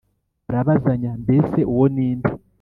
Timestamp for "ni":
1.93-2.03